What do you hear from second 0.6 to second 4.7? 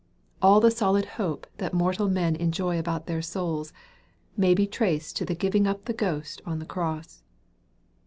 solid hope that mortal men enjoy about their souls, may be